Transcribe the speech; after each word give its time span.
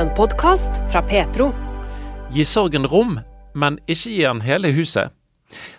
En 0.00 0.08
podkast 0.16 0.92
fra 0.92 1.02
Petro. 1.02 1.50
Gi 2.32 2.44
sorgen 2.44 2.86
rom, 2.88 3.18
men 3.52 3.74
ikke 3.84 4.08
gi 4.14 4.22
den 4.24 4.38
hele 4.40 4.70
huset. 4.72 5.10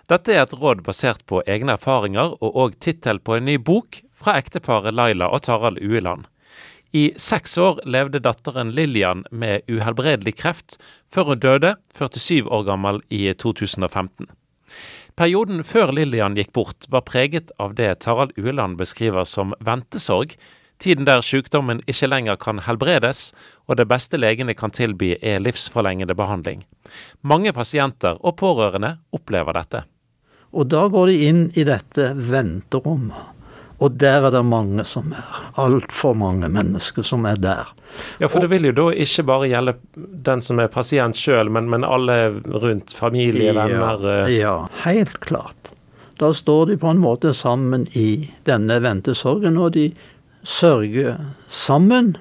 Dette 0.06 0.36
er 0.36 0.44
et 0.44 0.54
råd 0.54 0.84
basert 0.86 1.24
på 1.26 1.40
egne 1.50 1.74
erfaringer 1.74 2.36
og 2.38 2.58
òg 2.64 2.76
tittel 2.78 3.18
på 3.18 3.34
en 3.34 3.48
ny 3.50 3.56
bok 3.58 3.98
fra 4.14 4.36
ekteparet 4.38 4.94
Laila 4.94 5.26
og 5.34 5.42
Tarald 5.48 5.82
Ueland. 5.82 6.28
I 6.94 7.08
seks 7.18 7.58
år 7.58 7.82
levde 7.82 8.22
datteren 8.22 8.70
Lillian 8.78 9.26
med 9.32 9.66
uhelbredelig 9.66 10.36
kreft, 10.38 10.78
før 11.10 11.32
hun 11.32 11.42
døde, 11.42 11.74
47 11.98 12.46
år 12.46 12.66
gammel, 12.70 13.02
i 13.10 13.26
2015. 13.34 14.30
Perioden 15.18 15.66
før 15.66 15.90
Lillian 15.98 16.38
gikk 16.38 16.54
bort, 16.54 16.86
var 16.94 17.08
preget 17.10 17.50
av 17.58 17.74
det 17.74 17.90
Tarald 18.06 18.38
Ueland 18.38 18.78
beskriver 18.78 19.26
som 19.26 19.58
ventesorg, 19.58 20.38
tiden 20.82 21.06
der 21.08 21.22
sykdommen 21.24 21.80
ikke 21.86 22.10
lenger 22.10 22.38
kan 22.40 22.62
helbredes, 22.66 23.30
og 23.70 23.78
det 23.78 23.88
beste 23.90 24.18
legene 24.20 24.56
kan 24.58 24.74
tilby 24.74 25.14
er 25.22 25.42
livsforlengende 25.42 26.16
behandling. 26.18 26.64
Mange 27.22 27.54
pasienter 27.56 28.18
og 28.20 28.36
pårørende 28.42 28.96
opplever 29.14 29.56
dette. 29.56 29.84
Og 30.52 30.68
da 30.68 30.86
går 30.92 31.08
de 31.08 31.20
inn 31.30 31.46
i 31.56 31.64
dette 31.64 32.12
venterommet. 32.18 33.30
Og 33.82 33.96
der 33.98 34.28
er 34.28 34.30
det 34.30 34.44
mange 34.46 34.84
som 34.86 35.10
er. 35.16 35.38
Altfor 35.58 36.14
mange 36.14 36.46
mennesker 36.52 37.02
som 37.06 37.24
er 37.26 37.40
der. 37.42 37.72
Ja, 38.22 38.28
for 38.30 38.44
det 38.44 38.52
vil 38.52 38.68
jo 38.68 38.74
da 38.76 38.84
ikke 38.94 39.24
bare 39.26 39.48
gjelde 39.50 39.74
den 39.96 40.44
som 40.44 40.60
er 40.62 40.70
pasient 40.70 41.18
sjøl, 41.18 41.50
men, 41.50 41.66
men, 41.72 41.82
alle 41.82 42.18
rundt, 42.46 42.94
familie, 42.94 43.50
ja, 43.50 43.56
venner? 43.58 44.06
ja, 44.12 44.28
Ja, 44.30 44.54
helt 44.84 45.18
klart. 45.24 45.72
Da 46.20 46.30
står 46.36 46.66
de 46.70 46.78
på 46.78 46.92
en 46.92 47.02
måte 47.02 47.32
sammen 47.34 47.88
i 47.98 48.30
denne 48.46 48.78
ventesorgen, 48.84 49.58
og 49.58 49.72
de 49.74 49.88
sørger 50.42 51.18
sammen. 51.48 52.16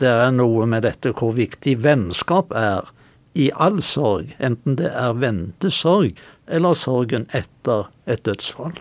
Det 0.00 0.10
er 0.10 0.32
noe 0.34 0.66
med 0.66 0.86
dette 0.86 1.12
hvor 1.16 1.34
viktig 1.36 1.76
vennskap 1.84 2.54
er 2.56 2.90
i 3.38 3.48
all 3.54 3.80
sorg, 3.84 4.34
enten 4.38 4.76
det 4.76 4.90
er 4.92 5.16
ventesorg 5.16 6.18
eller 6.52 6.76
sorgen 6.76 7.28
etter 7.32 7.88
et 8.04 8.24
dødsfall. 8.26 8.74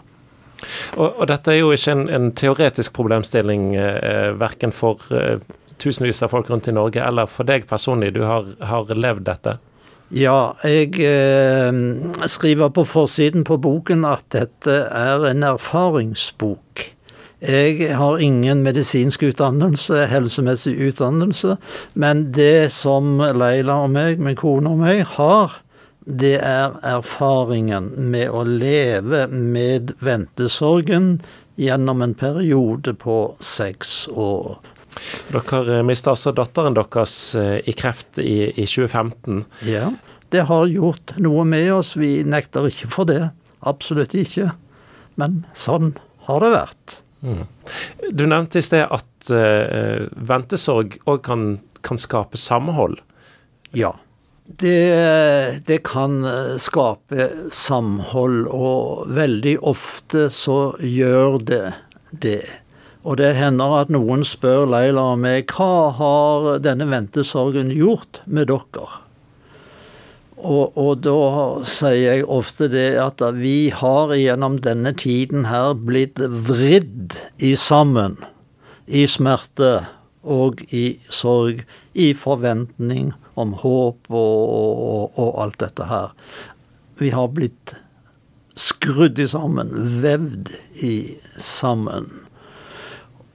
Og, 0.98 1.08
og 1.08 1.26
dette 1.32 1.54
er 1.54 1.62
jo 1.62 1.72
ikke 1.74 1.96
en, 1.96 2.06
en 2.12 2.30
teoretisk 2.38 2.94
problemstilling 2.98 3.72
eh, 3.80 4.30
verken 4.38 4.74
for 4.76 5.02
eh, 5.16 5.40
tusenvis 5.82 6.22
av 6.26 6.34
folk 6.36 6.52
rundt 6.52 6.70
i 6.70 6.76
Norge 6.76 7.02
eller 7.02 7.30
for 7.32 7.48
deg 7.48 7.66
personlig. 7.70 8.14
Du 8.18 8.22
har, 8.28 8.50
har 8.60 8.92
levd 8.94 9.26
dette. 9.30 9.58
Ja, 10.12 10.54
jeg 10.68 11.00
eh, 11.08 11.72
skriver 12.28 12.74
på 12.76 12.84
forsiden 12.86 13.46
på 13.48 13.58
boken 13.64 14.04
at 14.06 14.28
dette 14.36 14.82
er 14.92 15.24
en 15.32 15.48
erfaringsbok. 15.48 16.90
Jeg 17.42 17.96
har 17.98 18.22
ingen 18.22 18.62
medisinsk 18.62 19.24
utdannelse, 19.26 20.04
helsemessig 20.12 20.76
utdannelse, 20.92 21.56
men 21.98 22.28
det 22.38 22.70
som 22.76 23.18
Leila 23.18 23.80
og 23.88 23.96
meg, 23.96 24.22
min 24.22 24.38
kone 24.38 24.70
og 24.70 24.84
meg, 24.84 25.02
har, 25.18 25.56
det 26.06 26.36
er 26.38 26.78
erfaringen 26.86 27.90
med 28.14 28.30
å 28.30 28.44
leve 28.46 29.26
med 29.32 29.96
ventesorgen 30.06 31.16
gjennom 31.58 32.06
en 32.06 32.14
periode 32.18 32.94
på 33.02 33.18
seks 33.42 34.06
år. 34.14 34.60
Dere 35.34 35.82
mista 35.88 36.14
altså 36.14 36.34
datteren 36.36 36.78
deres 36.78 37.16
eh, 37.40 37.58
i 37.66 37.74
kreft 37.74 38.22
i, 38.22 38.52
i 38.54 38.66
2015. 38.70 39.46
Ja, 39.66 39.90
det 40.32 40.46
har 40.48 40.70
gjort 40.70 41.16
noe 41.18 41.46
med 41.48 41.74
oss. 41.74 41.96
Vi 41.98 42.20
nekter 42.24 42.70
ikke 42.70 42.90
for 42.92 43.10
det. 43.10 43.32
Absolutt 43.68 44.14
ikke. 44.18 44.52
Men 45.20 45.42
sånn 45.58 45.96
har 46.28 46.44
det 46.44 46.52
vært. 46.54 47.02
Mm. 47.22 47.44
Du 48.12 48.26
nevnte 48.28 48.62
i 48.62 48.66
sted 48.66 48.88
at 48.90 49.32
uh, 49.34 50.08
ventesorg 50.18 50.98
òg 51.06 51.22
kan, 51.26 51.46
kan 51.86 52.02
skape 52.02 52.40
samhold. 52.42 53.00
Ja. 53.78 53.94
Det, 54.62 55.62
det, 55.68 55.78
kan 55.88 56.26
skape 56.60 57.30
samhold, 57.56 58.50
og 58.52 59.06
veldig 59.16 59.54
ofte 59.64 60.26
så 60.34 60.74
gjør 60.84 61.38
det 61.48 61.64
det. 62.12 62.44
Og 63.02 63.18
det 63.18 63.32
hender 63.38 63.78
at 63.80 63.94
noen 63.94 64.26
spør 64.28 64.68
Leila 64.70 65.14
og 65.16 65.22
meg 65.24 65.50
hva 65.56 65.90
har 65.98 66.50
denne 66.62 66.90
ventesorgen 66.92 67.72
gjort 67.74 68.22
med 68.26 68.52
dere? 68.52 68.90
Og, 70.42 70.78
og, 70.78 71.04
da 71.06 71.16
sier 71.70 72.18
jeg 72.18 72.26
ofte 72.26 72.68
det 72.72 72.96
at 72.98 73.22
vi 73.38 73.70
har 73.74 74.14
gjennom 74.18 74.58
denne 74.66 74.94
tiden 74.98 75.46
her 75.50 75.76
blitt 75.78 76.18
vridd 76.18 77.18
i 77.38 77.54
sammen. 77.60 78.18
I 78.88 79.06
smerte 79.06 79.74
og 80.22 80.64
i 80.74 80.98
sorg. 81.14 81.62
I 81.94 82.14
forventning 82.18 83.12
om 83.36 83.54
håp 83.60 84.10
og, 84.10 84.42
og, 84.48 85.20
og 85.20 85.32
alt 85.44 85.60
dette 85.62 85.88
her. 85.90 86.12
Vi 86.98 87.12
har 87.14 87.32
blitt 87.36 87.76
skrudd 88.58 89.20
i 89.20 89.28
sammen, 89.30 89.72
vevd 90.02 90.54
i 90.84 90.96
sammen. 91.38 92.21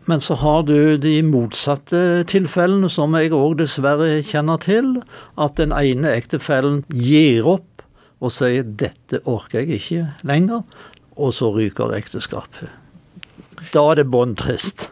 Men 0.06 0.22
så 0.22 0.36
har 0.38 0.62
du 0.62 0.96
de 1.02 1.18
motsatte 1.26 2.22
tilfellene, 2.30 2.88
som 2.90 3.14
jeg 3.18 3.34
òg 3.34 3.58
dessverre 3.58 4.22
kjenner 4.26 4.60
til. 4.62 4.92
At 5.34 5.58
den 5.58 5.74
ene 5.74 6.14
ektefellen 6.14 6.84
gir 6.94 7.46
opp 7.56 7.82
og 8.22 8.32
sier 8.32 8.62
'dette 8.64 9.20
orker 9.26 9.60
jeg 9.60 9.80
ikke 9.80 10.04
lenger', 10.24 10.62
og 11.16 11.32
så 11.34 11.50
ryker 11.52 11.92
ekteskapet. 11.92 12.70
Da 13.72 13.90
er 13.90 13.94
det 14.00 14.10
bånn 14.12 14.36
trist. 14.36 14.90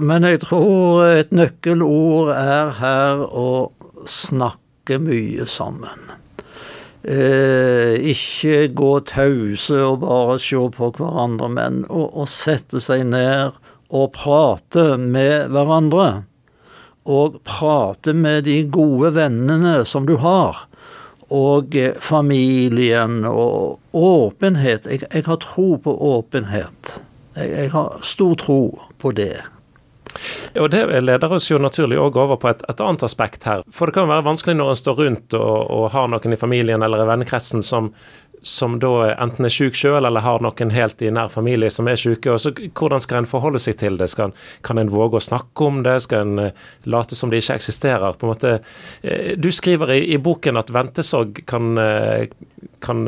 Men 0.00 0.24
jeg 0.24 0.40
tror 0.40 1.04
et 1.04 1.32
nøkkelord 1.32 2.32
er 2.32 2.70
her 2.80 3.24
å 3.28 3.70
snakke 4.08 4.98
mye 4.98 5.46
sammen. 5.46 6.14
Eh, 7.04 8.00
ikke 8.00 8.72
gå 8.72 8.92
tause 9.04 9.76
og 9.84 10.00
bare 10.00 10.38
se 10.40 10.56
på 10.56 10.88
hverandre, 10.96 11.50
men 11.52 11.82
å, 11.92 12.06
å 12.16 12.24
sette 12.24 12.80
seg 12.80 13.04
ned 13.10 13.52
og 13.94 14.12
prate 14.16 14.94
med 14.98 15.50
hverandre. 15.54 16.08
Og 17.04 17.40
prate 17.46 18.14
med 18.16 18.46
de 18.48 18.62
gode 18.72 19.12
vennene 19.14 19.82
som 19.86 20.08
du 20.08 20.16
har. 20.22 20.64
Og 21.34 21.76
familien 22.02 23.22
og 23.28 23.80
åpenhet. 23.96 24.88
Jeg, 24.90 25.06
jeg 25.08 25.26
har 25.28 25.40
tro 25.44 25.74
på 25.80 25.94
åpenhet. 26.16 26.98
Jeg, 27.34 27.50
jeg, 27.50 27.72
har 27.74 27.98
stor 28.02 28.34
tro 28.40 28.60
på 28.98 29.12
det. 29.16 29.36
Og 30.60 30.70
Det 30.70 30.84
leder 31.02 31.32
oss 31.32 31.50
jo 31.50 31.58
naturlig 31.58 31.98
også 31.98 32.22
over 32.22 32.38
på 32.38 32.50
et, 32.52 32.62
et, 32.68 32.80
annet 32.80 33.02
aspekt 33.06 33.46
her. 33.48 33.64
For 33.74 33.90
det 33.90 33.96
kan 33.96 34.10
være 34.10 34.26
vanskelig 34.26 34.56
når 34.58 34.70
en 34.70 34.78
står 34.78 35.00
rundt 35.00 35.34
og, 35.38 35.56
og 35.74 35.88
har 35.94 36.10
noen 36.10 36.36
i 36.36 36.38
familien 36.38 36.82
eller 36.86 37.02
i 37.02 37.08
vennekretsen 37.08 37.64
som, 37.66 37.90
som 38.44 38.76
da 38.80 38.92
enten 39.14 39.48
er 39.48 39.52
syk 39.52 39.76
sjøl 39.78 40.04
eller 40.04 40.24
har 40.24 40.42
noen 40.44 40.72
helt 40.74 41.02
i 41.02 41.10
nær 41.14 41.30
familie 41.32 41.70
som 41.72 41.88
er 41.88 41.96
syke. 42.00 42.30
og 42.30 42.40
så 42.42 42.52
Hvordan 42.52 43.00
skal 43.00 43.22
en 43.22 43.30
forholde 43.30 43.62
seg 43.62 43.78
til 43.80 43.96
det? 44.00 44.10
Skal, 44.12 44.34
kan 44.62 44.78
en 44.78 44.92
våge 44.92 45.18
å 45.18 45.24
snakke 45.24 45.64
om 45.64 45.82
det? 45.86 45.96
Skal 46.04 46.26
en 46.26 46.42
uh, 46.50 46.68
late 46.84 47.16
som 47.16 47.32
det 47.32 47.40
ikke 47.42 47.58
eksisterer? 47.62 48.12
på 48.12 48.26
en 48.28 48.34
måte? 48.34 48.54
Uh, 49.04 49.32
du 49.40 49.50
skriver 49.52 49.96
i, 49.96 50.00
i, 50.14 50.20
boken 50.20 50.60
at 50.60 50.72
ventesorg 50.74 51.40
kan, 51.48 51.74
uh, 51.80 52.28
kan 52.84 53.04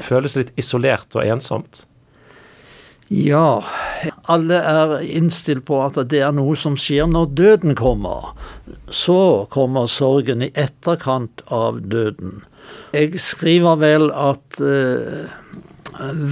føles 0.00 0.36
litt 0.40 0.52
isolert 0.56 1.12
og 1.16 1.28
ensomt. 1.28 1.84
Ja, 3.12 3.60
alle 4.24 4.56
er 4.64 4.94
innstilt 5.04 5.66
på 5.68 5.82
at 5.84 5.98
det 6.08 6.22
er 6.24 6.32
noe 6.32 6.54
som 6.56 6.78
skjer 6.80 7.10
når 7.10 7.34
døden 7.36 7.76
kommer. 7.76 8.30
Så 8.88 9.44
kommer 9.52 9.90
sorgen 9.92 10.40
i 10.46 10.48
etterkant 10.56 11.44
av 11.52 11.82
døden. 11.92 12.40
Jeg 12.92 13.20
skriver 13.20 13.78
vel 13.80 14.10
at 14.12 14.60
uh, 14.60 15.28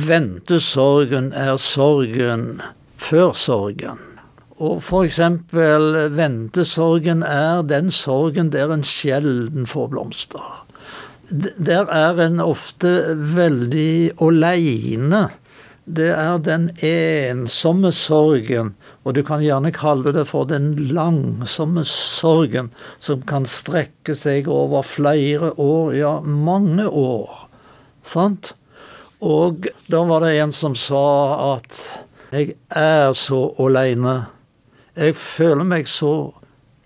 ventesorgen 0.09 1.33
er 1.33 1.57
sorgen 1.57 2.61
før 3.01 3.33
sorgen. 3.33 4.01
Og 4.61 4.83
eksempel 5.07 5.95
ventesorgen 6.13 7.23
er 7.25 7.63
den 7.65 7.89
sorgen 7.95 8.53
der 8.53 8.73
en 8.75 8.85
sjelden 8.85 9.65
får 9.67 9.89
blomster. 9.95 10.67
Der 11.31 11.89
er 11.89 12.21
en 12.27 12.41
ofte 12.45 13.15
veldig 13.17 14.19
aleine. 14.21 15.29
Det 15.91 16.11
er 16.15 16.39
den 16.47 16.69
ensomme 16.87 17.91
sorgen, 17.97 18.75
og 19.03 19.17
du 19.17 19.25
kan 19.27 19.43
gjerne 19.43 19.73
kalle 19.75 20.13
det 20.15 20.27
for 20.29 20.47
den 20.47 20.69
langsomme 20.95 21.83
sorgen, 21.89 22.69
som 23.03 23.25
kan 23.27 23.49
strekke 23.49 24.15
seg 24.15 24.47
over 24.53 24.85
flere 24.87 25.51
år, 25.59 25.95
ja, 25.99 26.13
mange 26.23 26.87
år. 26.87 27.49
Sant? 28.07 28.53
Og 29.21 29.67
da 29.91 30.05
var 30.07 30.23
det 30.25 30.37
en 30.41 30.55
som 30.55 30.77
sa 30.79 31.03
at 31.57 31.81
jeg 32.31 32.55
er 32.77 33.11
så 33.19 33.41
aleine. 33.59 34.31
Jeg 34.95 35.19
føler 35.19 35.67
meg 35.67 35.91
så 35.91 36.31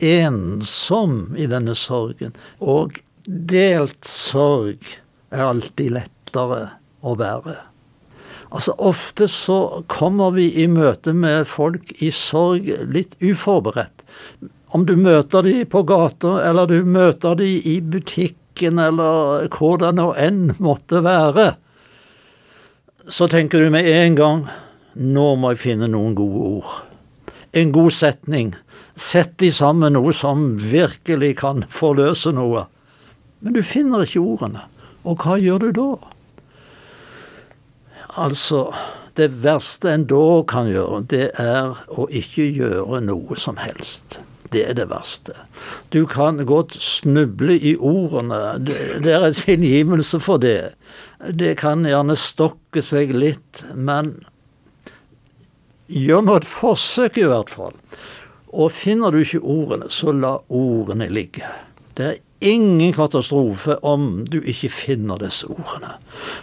ensom 0.00 1.37
i 1.37 1.50
denne 1.50 1.77
sorgen. 1.77 2.33
Og 2.65 2.97
delt 3.27 4.09
sorg 4.09 4.97
er 5.29 5.47
alltid 5.50 5.93
lettere 6.00 6.65
å 7.05 7.15
bære. 7.21 7.61
Altså 8.55 8.75
Ofte 8.79 9.27
så 9.31 9.59
kommer 9.91 10.35
vi 10.37 10.47
i 10.62 10.69
møte 10.71 11.12
med 11.17 11.49
folk 11.51 11.91
i 11.99 12.12
sorg 12.15 12.69
litt 12.87 13.17
uforberedt. 13.19 14.05
Om 14.75 14.87
du 14.87 14.95
møter 14.99 15.43
de 15.47 15.65
på 15.71 15.83
gata, 15.87 16.37
eller 16.47 16.71
du 16.71 16.87
møter 16.87 17.35
de 17.39 17.51
i 17.59 17.81
butikken, 17.83 18.79
eller 18.79 19.49
hvor 19.55 19.79
det 19.83 19.91
nå 19.99 20.12
enn 20.19 20.53
måtte 20.62 21.03
være, 21.03 21.55
så 23.11 23.27
tenker 23.31 23.61
du 23.62 23.75
med 23.75 23.91
en 23.91 24.19
gang 24.19 24.47
nå 24.95 25.27
må 25.37 25.50
jeg 25.53 25.62
finne 25.65 25.91
noen 25.91 26.15
gode 26.15 26.47
ord. 26.61 26.75
En 27.55 27.75
god 27.75 27.91
setning. 27.95 28.55
Sett 28.95 29.35
de 29.43 29.50
sammen 29.55 29.97
noe 29.99 30.15
som 30.15 30.53
virkelig 30.59 31.35
kan 31.43 31.67
forløse 31.71 32.31
noe. 32.35 32.69
Men 33.43 33.59
du 33.59 33.62
finner 33.67 34.07
ikke 34.07 34.23
ordene. 34.23 34.62
Og 35.03 35.23
hva 35.23 35.37
gjør 35.43 35.67
du 35.67 35.71
da? 35.75 36.13
Altså, 38.16 38.69
det 39.19 39.31
verste 39.43 39.90
en 39.90 40.06
da 40.11 40.43
kan 40.50 40.69
gjøre, 40.70 41.02
det 41.11 41.26
er 41.40 41.75
å 41.90 42.06
ikke 42.11 42.46
gjøre 42.55 43.00
noe 43.02 43.38
som 43.38 43.58
helst. 43.62 44.19
Det 44.55 44.62
er 44.69 44.76
det 44.78 44.87
verste. 44.90 45.34
Du 45.90 46.05
kan 46.06 46.38
godt 46.46 46.76
snuble 46.78 47.56
i 47.58 47.75
ordene. 47.75 48.58
Det 48.62 49.11
er 49.11 49.26
et 49.26 49.40
tilgivelse 49.40 50.20
for 50.22 50.38
det. 50.43 50.75
Det 51.31 51.56
kan 51.58 51.82
gjerne 51.88 52.14
stokke 52.19 52.82
seg 52.84 53.14
litt, 53.16 53.64
men 53.75 54.14
gjør 55.90 56.22
nå 56.26 56.37
et 56.38 56.46
forsøk, 56.49 57.19
i 57.19 57.26
hvert 57.31 57.50
fall. 57.50 57.75
Og 58.55 58.70
finner 58.70 59.11
du 59.11 59.25
ikke 59.25 59.43
ordene, 59.43 59.90
så 59.90 60.14
la 60.14 60.37
ordene 60.55 61.11
ligge. 61.11 61.49
Det 61.99 62.06
er 62.06 62.22
ingen 62.44 62.93
katastrofe 62.94 63.78
om 63.82 64.25
du 64.28 64.40
ikke 64.43 64.70
finner 64.70 65.19
disse 65.22 65.49
ordene. 65.50 65.96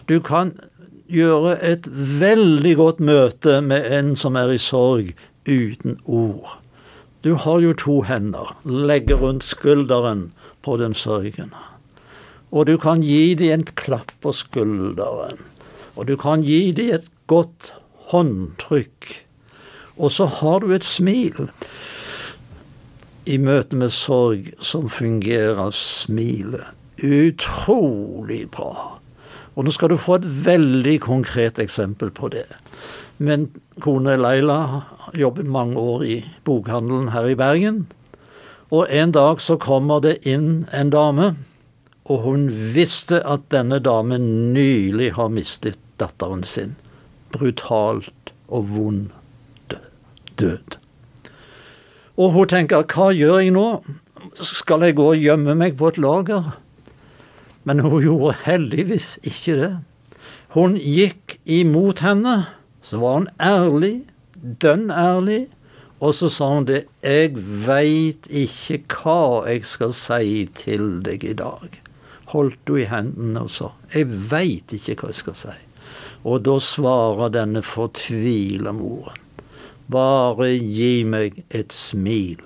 Du 0.10 0.20
kan 0.20 0.56
gjøre 1.12 1.58
et 1.66 1.88
veldig 2.20 2.76
godt 2.80 3.00
møte 3.04 3.60
med 3.66 3.88
en 3.92 4.16
som 4.20 4.38
er 4.40 4.54
i 4.56 4.60
sorg, 4.62 5.12
uten 5.48 6.00
ord. 6.06 6.58
Du 7.22 7.36
har 7.36 7.62
jo 7.62 7.74
to 7.78 8.02
hender, 8.08 8.56
legge 8.66 9.18
rundt 9.18 9.46
skulderen 9.46 10.32
på 10.66 10.78
den 10.82 10.94
sørgende. 10.98 11.62
Og 12.52 12.68
du 12.68 12.78
kan 12.82 13.04
gi 13.06 13.36
dem 13.36 13.60
en 13.60 13.68
klapp 13.78 14.12
på 14.22 14.34
skulderen. 14.36 15.40
Og 15.96 16.08
du 16.08 16.16
kan 16.18 16.44
gi 16.44 16.72
dem 16.76 16.96
et 16.98 17.08
godt 17.28 17.74
håndtrykk. 18.12 19.14
Og 19.98 20.12
så 20.12 20.26
har 20.26 20.60
du 20.60 20.74
et 20.74 20.86
smil. 20.86 21.50
I 23.26 23.38
møte 23.38 23.78
med 23.78 23.94
sorg 23.94 24.52
som 24.60 24.90
fungerer 24.90 25.70
smilet 25.76 26.76
utrolig 27.02 28.50
bra. 28.52 29.01
Og 29.56 29.68
nå 29.68 29.74
skal 29.76 29.92
du 29.92 30.00
få 30.00 30.20
et 30.20 30.28
veldig 30.46 30.98
konkret 31.04 31.60
eksempel 31.60 32.12
på 32.16 32.32
det. 32.32 32.48
Min 33.22 33.50
kone 33.84 34.16
Leila 34.18 34.58
jobbet 35.18 35.46
mange 35.46 35.78
år 35.78 36.06
i 36.08 36.18
bokhandelen 36.48 37.12
her 37.12 37.28
i 37.30 37.36
Bergen. 37.36 37.86
Og 38.72 38.88
en 38.90 39.12
dag 39.12 39.42
så 39.44 39.58
kommer 39.60 40.00
det 40.00 40.22
inn 40.24 40.66
en 40.72 40.94
dame, 40.94 41.34
og 42.08 42.24
hun 42.24 42.48
visste 42.50 43.20
at 43.28 43.44
denne 43.52 43.82
damen 43.84 44.54
nylig 44.56 45.12
har 45.20 45.30
mistet 45.30 45.80
datteren 46.00 46.46
sin. 46.48 46.78
Brutalt 47.36 48.32
og 48.48 48.72
vond 48.72 49.12
død. 50.40 50.78
Og 52.18 52.32
hun 52.32 52.50
tenker 52.50 52.88
hva 52.88 53.12
gjør 53.16 53.42
jeg 53.44 53.54
nå? 53.56 53.68
Skal 54.40 54.88
jeg 54.88 54.98
gå 54.98 55.12
og 55.14 55.22
gjemme 55.22 55.56
meg 55.58 55.78
på 55.80 55.92
et 55.92 56.00
lager? 56.02 56.54
Men 57.64 57.84
hun 57.86 58.02
gjorde 58.02 58.36
heldigvis 58.46 59.16
ikke 59.24 59.56
det. 59.60 59.72
Hun 60.56 60.76
gikk 60.76 61.38
imot 61.46 62.02
henne. 62.06 62.46
Så 62.82 62.98
var 63.02 63.20
hun 63.20 63.28
ærlig, 63.40 64.02
dønn 64.36 64.90
ærlig. 64.92 65.46
Og 66.02 66.16
så 66.18 66.32
sa 66.34 66.48
hun 66.56 66.66
det, 66.66 66.86
jeg 67.06 67.36
veit 67.68 68.26
ikke 68.28 68.80
hva 69.04 69.46
jeg 69.46 69.66
skal 69.70 69.94
si 69.94 70.48
til 70.58 70.96
deg 71.06 71.24
i 71.30 71.36
dag. 71.38 71.78
Holdt 72.34 72.72
hun 72.72 72.82
i 72.82 72.88
hendene 72.90 73.44
og 73.46 73.52
sa, 73.54 73.74
jeg 73.94 74.08
veit 74.32 74.74
ikke 74.74 74.98
hva 74.98 75.12
jeg 75.12 75.20
skal 75.20 75.38
si. 75.38 75.58
Og 76.26 76.42
da 76.46 76.56
svarer 76.62 77.34
denne 77.34 77.62
fortvila 77.66 78.74
moren, 78.78 79.22
bare 79.92 80.50
gi 80.56 81.04
meg 81.06 81.44
et 81.50 81.74
smil. 81.76 82.42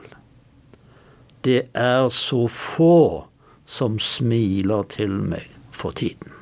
Det 1.46 1.68
er 1.78 2.10
så 2.12 2.46
få 2.52 3.28
som 3.66 4.00
smiler 4.02 4.86
til 4.94 5.14
meg 5.26 5.50
for 5.76 5.96
tiden. 5.98 6.36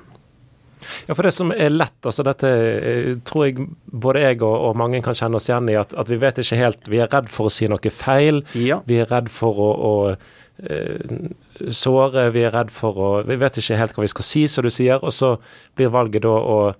Ja, 1.07 1.15
for 1.15 1.23
det 1.23 1.31
som 1.31 1.51
er 1.51 1.71
lett, 1.73 1.99
altså 2.03 2.25
dette 2.27 2.49
eh, 2.49 3.09
tror 3.27 3.45
jeg 3.47 3.67
både 3.85 4.23
jeg 4.23 4.39
og, 4.41 4.53
og 4.69 4.77
mange 4.79 5.01
kan 5.05 5.17
kjenne 5.17 5.39
oss 5.39 5.49
igjen 5.49 5.71
i, 5.71 5.77
at, 5.79 5.95
at, 5.95 6.11
vi 6.11 6.19
vet 6.19 6.39
ikke 6.43 6.59
helt 6.59 6.89
Vi 6.91 7.01
er 7.03 7.11
redd 7.11 7.29
for 7.31 7.49
å 7.49 7.53
si 7.53 7.69
noe 7.71 7.93
feil. 7.93 8.43
Ja. 8.59 8.81
Vi 8.89 8.99
er 9.01 9.11
redd 9.11 9.29
for 9.33 9.59
å, 9.63 9.69
å 9.73 9.93
uh, 10.13 11.27
såre, 11.71 12.29
vi 12.35 12.45
er 12.47 12.55
redd 12.55 12.73
for 12.73 12.99
å 12.99 13.11
Vi 13.27 13.39
vet 13.39 13.59
ikke 13.59 13.79
helt 13.79 13.97
hva 13.97 14.05
vi 14.05 14.13
skal 14.13 14.27
si, 14.27 14.47
som 14.51 14.67
du 14.67 14.71
sier. 14.73 14.99
Og 15.01 15.15
så 15.15 15.35
blir 15.77 15.93
valget 15.93 16.25
da 16.27 16.33
å 16.35 16.59
uh, 16.71 16.75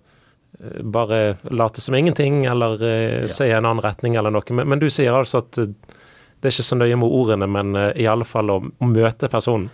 bare 0.83 1.37
late 1.51 1.83
som 1.83 1.95
ingenting, 1.95 2.43
eller 2.49 2.79
uh, 2.81 3.21
ja. 3.23 3.31
se 3.31 3.49
i 3.49 3.55
en 3.55 3.63
annen 3.63 3.83
retning 3.83 4.19
eller 4.19 4.33
noe. 4.33 4.47
Men, 4.51 4.69
men 4.73 4.83
du 4.83 4.89
sier 4.91 5.15
altså 5.15 5.43
at 5.45 5.55
det 5.55 6.49
er 6.49 6.51
ikke 6.51 6.67
så 6.67 6.75
nøye 6.75 6.99
med 6.99 7.07
ordene, 7.07 7.47
men 7.47 7.71
i 7.95 8.03
alle 8.09 8.25
fall 8.27 8.51
å, 8.51 8.57
å 8.59 8.87
møte 8.89 9.29
personen. 9.31 9.69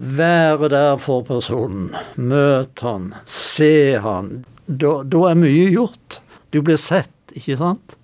Være 0.00 0.70
der 0.72 0.96
for 0.96 1.20
personen. 1.28 1.90
Møte 2.16 2.86
han. 2.86 3.10
Se 3.28 3.98
han. 4.00 4.46
Da, 4.64 5.00
da 5.04 5.24
er 5.28 5.36
mye 5.36 5.66
gjort. 5.74 6.20
Du 6.54 6.62
blir 6.64 6.78
sett, 6.80 7.12
ikke 7.36 7.58
sant? 7.60 7.96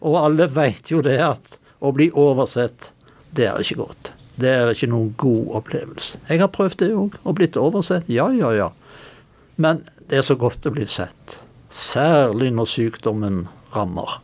Og 0.00 0.16
alle 0.16 0.46
veit 0.48 0.88
jo 0.88 1.02
det 1.04 1.18
at 1.20 1.58
å 1.84 1.92
bli 1.92 2.08
oversett, 2.16 2.90
det 3.36 3.50
er 3.50 3.60
ikke 3.60 3.82
godt. 3.82 4.12
Det 4.40 4.48
er 4.48 4.70
ikke 4.72 4.88
noen 4.88 5.12
god 5.20 5.50
opplevelse. 5.60 6.20
Jeg 6.28 6.40
har 6.40 6.52
prøvd 6.52 6.78
det 6.80 6.88
òg, 6.96 7.18
og 7.24 7.36
blitt 7.36 7.58
oversett. 7.60 8.08
Ja, 8.12 8.28
ja, 8.32 8.52
ja. 8.56 8.70
Men 9.60 9.82
det 10.08 10.20
er 10.20 10.24
så 10.24 10.36
godt 10.40 10.64
å 10.68 10.72
bli 10.72 10.86
sett. 10.88 11.38
Særlig 11.72 12.48
når 12.56 12.70
sykdommen 12.72 13.42
rammer. 13.74 14.18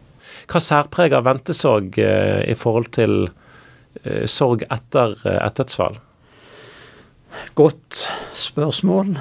Hva 0.48 0.60
særpreger 0.64 1.24
ventesorg 1.24 1.96
eh, 2.00 2.40
i 2.48 2.56
forhold 2.56 2.88
til 2.96 3.26
eh, 4.02 4.24
sorg 4.28 4.64
etter 4.68 5.16
eh, 5.24 5.38
et 5.40 5.60
dødsfall? 5.60 6.00
Godt 7.54 8.08
spørsmål, 8.32 9.18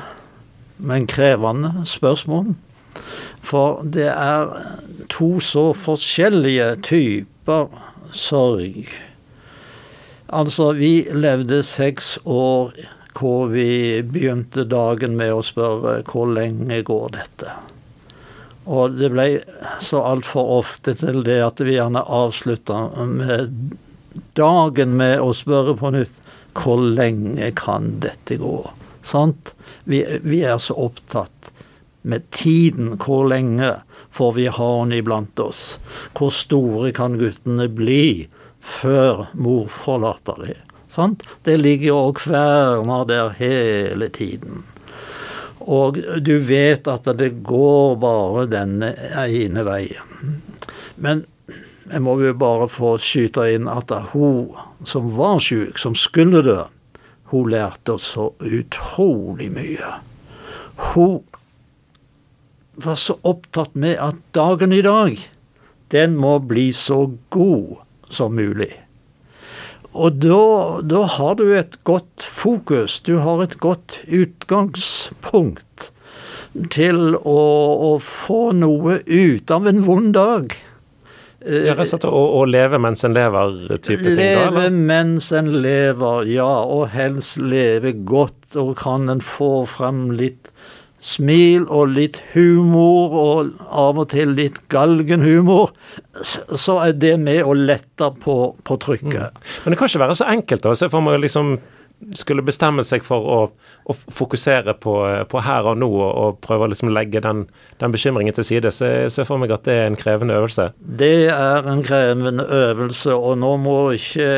men 0.77 1.07
krevende 1.07 1.81
spørsmål. 1.85 2.53
For 3.43 3.81
det 3.83 4.07
er 4.07 4.53
to 5.11 5.39
så 5.43 5.71
forskjellige 5.75 6.75
typer 6.87 7.67
sorg. 8.15 8.87
Altså, 10.31 10.71
vi 10.79 11.07
levde 11.11 11.63
seks 11.63 12.19
år 12.23 12.71
hvor 13.19 13.51
vi 13.51 13.99
begynte 14.07 14.63
dagen 14.63 15.17
med 15.19 15.33
å 15.35 15.43
spørre 15.43 15.99
hvor 16.07 16.31
lenge 16.31 16.79
går 16.87 17.11
dette? 17.17 17.51
Og 18.71 18.95
det 18.95 19.09
ble 19.11 19.25
så 19.83 20.05
altfor 20.07 20.55
ofte 20.61 20.95
til 20.95 21.25
det 21.27 21.41
at 21.43 21.59
vi 21.59 21.75
gjerne 21.75 22.05
avslutta 22.07 22.85
med 23.11 23.75
dagen 24.39 24.95
med 24.95 25.19
å 25.19 25.33
spørre 25.35 25.75
på 25.75 25.91
nytt 25.97 26.21
hvor 26.57 26.81
lenge 26.81 27.51
kan 27.57 27.97
dette 28.03 28.37
gå? 28.41 28.57
Sant? 29.01 29.53
Vi, 29.83 30.03
vi 30.23 30.41
er 30.45 30.59
så 30.61 30.75
opptatt 30.77 31.51
med 32.01 32.27
tiden. 32.31 32.95
Hvor 33.01 33.27
lenge 33.29 33.75
får 34.11 34.33
vi 34.37 34.47
ha 34.47 34.71
henne 34.79 34.99
iblant 35.01 35.39
oss? 35.39 35.79
Hvor 36.17 36.33
store 36.33 36.91
kan 36.95 37.17
guttene 37.21 37.69
bli 37.71 38.27
før 38.61 39.27
mor 39.33 39.71
forlater 39.71 40.45
dem? 40.45 40.67
Sant? 40.91 41.23
Det 41.47 41.55
ligger 41.61 41.95
og 41.95 42.17
kverner 42.19 43.05
der 43.07 43.31
hele 43.37 44.09
tiden. 44.11 44.65
Og 45.61 45.99
du 46.25 46.33
vet 46.43 46.87
at 46.89 47.05
det 47.19 47.29
går 47.47 47.95
bare 48.01 48.47
denne 48.51 48.91
ene 49.23 49.63
veien. 49.63 50.41
Men 51.01 51.23
jeg 51.89 52.03
må 52.05 52.17
jo 52.21 52.33
bare 52.37 52.67
få 52.69 52.95
skyte 53.01 53.47
inn 53.55 53.69
at 53.71 53.91
hun 54.11 54.51
som 54.87 55.09
var 55.15 55.41
syk, 55.41 55.79
som 55.81 55.95
skulle 55.97 56.43
dø, 56.45 56.59
hun 57.31 57.51
lærte 57.53 57.95
oss 57.95 58.11
så 58.15 58.31
utrolig 58.43 59.49
mye. 59.55 59.95
Hun 60.91 61.21
var 62.75 62.99
så 62.99 63.17
opptatt 63.27 63.75
med 63.75 63.97
at 64.01 64.19
dagen 64.35 64.73
i 64.75 64.83
dag, 64.85 65.17
den 65.91 66.17
må 66.19 66.37
bli 66.39 66.69
så 66.75 67.05
god 67.33 67.81
som 68.11 68.35
mulig. 68.35 68.71
Og 69.91 70.21
da, 70.23 70.79
da 70.87 71.03
har 71.17 71.35
du 71.39 71.49
et 71.55 71.75
godt 71.87 72.23
fokus, 72.23 72.99
du 73.03 73.17
har 73.23 73.43
et 73.43 73.57
godt 73.59 73.99
utgangspunkt 74.07 75.91
til 76.71 77.15
å, 77.15 77.41
å 77.91 77.91
få 78.03 78.51
noe 78.55 79.01
ut 79.07 79.51
av 79.51 79.67
en 79.67 79.81
vond 79.83 80.13
dag. 80.15 80.55
Ja, 81.41 81.73
rett 81.73 82.05
og 82.05 82.13
å, 82.13 82.43
leve 82.45 82.77
mens 82.81 83.01
en 83.07 83.15
lever-type 83.17 84.03
ting? 84.03 84.19
Leve 84.19 84.67
mens 84.69 85.31
en 85.33 85.49
lever, 85.63 86.27
ja. 86.29 86.51
Og 86.69 86.91
helst 86.93 87.39
leve 87.41 87.95
godt. 88.05 88.53
Og 88.59 88.75
kan 88.79 89.09
en 89.09 89.23
få 89.25 89.63
frem 89.69 90.09
litt 90.17 90.51
smil 91.01 91.65
og 91.65 91.95
litt 91.95 92.19
humor, 92.35 93.15
og 93.17 93.61
av 93.65 93.97
og 94.03 94.11
til 94.13 94.35
litt 94.37 94.59
galgenhumor, 94.69 95.71
så 96.21 96.77
er 96.83 96.93
det 96.93 97.15
med 97.23 97.41
å 97.41 97.55
lette 97.57 98.11
på, 98.21 98.35
på 98.61 98.77
trykket. 98.85 99.33
Mm. 99.33 99.47
Men 99.63 99.73
det 99.73 99.79
kan 99.81 99.89
ikke 99.89 100.03
være 100.03 100.17
så 100.21 100.29
enkelt, 100.29 100.67
da. 100.67 100.75
Se 100.77 100.91
for 100.93 101.01
meg 101.05 101.23
liksom 101.23 101.55
skulle 102.17 102.43
bestemme 102.45 102.83
seg 102.85 103.05
for 103.05 103.27
å, 103.29 103.39
å 103.85 103.95
fokusere 103.95 104.73
på, 104.81 104.95
på, 105.29 105.43
her 105.45 105.69
og 105.69 105.79
nå 105.81 105.89
og, 105.91 106.09
og 106.09 106.39
prøve 106.43 106.67
å 106.67 106.71
liksom 106.71 106.91
legge 106.93 107.21
den, 107.23 107.45
den, 107.81 107.93
bekymringen 107.93 108.35
til 108.37 108.47
side, 108.47 108.73
så 108.73 108.89
jeg 108.89 109.27
for 109.27 109.41
meg 109.41 109.53
at 109.53 109.65
det 109.67 109.77
er 109.77 109.89
en 109.89 109.99
krevende 109.99 110.37
øvelse? 110.39 110.71
Det 110.81 111.29
er 111.33 111.69
en 111.71 111.83
krevende 111.85 112.45
øvelse, 112.45 113.15
og 113.15 113.39
nå 113.41 113.53
må 113.61 113.79
ikke 113.97 114.29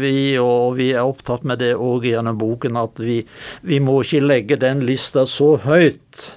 vi, 0.00 0.16
og 0.40 0.78
vi 0.80 0.92
er 0.94 1.06
opptatt 1.06 1.46
med 1.48 1.62
det 1.62 1.74
òg 1.76 2.08
gjennom 2.10 2.40
boken, 2.40 2.80
at 2.80 3.02
vi, 3.04 3.20
vi 3.66 3.80
må 3.84 4.00
ikke 4.04 4.24
legge 4.24 4.60
den 4.60 4.84
lista 4.86 5.26
så 5.28 5.56
høyt 5.64 6.30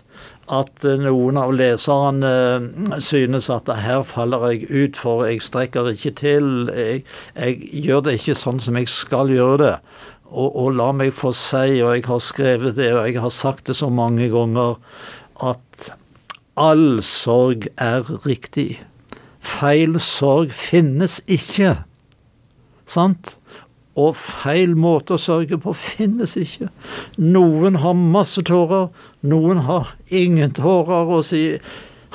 at 0.52 0.84
noen 1.00 1.38
av 1.40 1.54
leserne 1.56 3.00
synes 3.04 3.50
at 3.54 3.70
her 3.80 4.04
faller 4.08 4.50
jeg 4.52 4.68
ut, 4.70 5.00
for 5.00 5.24
jeg 5.28 5.44
strekker 5.44 5.94
ikke 5.94 6.14
til. 6.20 6.50
Jeg, 6.76 7.04
jeg, 7.36 7.60
gjør 7.86 8.04
det 8.08 8.18
ikke 8.20 8.36
sånn 8.38 8.60
som 8.64 8.78
jeg 8.80 8.92
skal 8.92 9.32
gjøre 9.32 9.60
det. 9.64 9.76
Og, 10.34 10.50
og, 10.50 10.72
la 10.74 10.90
meg 10.98 11.14
få 11.14 11.30
si, 11.38 11.78
og 11.86 11.94
jeg 11.94 12.08
har 12.10 12.22
skrevet 12.26 12.78
det, 12.80 12.90
og 12.98 13.06
jeg 13.06 13.22
har 13.22 13.34
sagt 13.34 13.70
det 13.70 13.78
så 13.78 13.92
mange 13.94 14.32
ganger, 14.34 14.80
at 15.46 15.94
all 16.58 17.04
sorg 17.06 17.68
er 17.78 18.10
riktig. 18.26 18.82
Feil 19.44 20.00
sorg 20.02 20.54
finnes 20.58 21.20
ikke. 21.30 21.76
Sant? 22.90 23.36
Og 23.94 24.16
feil 24.18 24.74
måte 24.80 25.18
å 25.18 25.22
sørge 25.22 25.60
på 25.62 25.76
finnes 25.78 26.34
ikke. 26.40 26.72
Noen 27.22 27.78
har 27.84 27.94
masse 27.94 28.42
tårer, 28.50 28.90
noen 29.22 29.66
har 29.68 29.94
ingen 30.10 30.56
tårer. 30.58 31.12
Og 31.14 31.28
si 31.30 31.44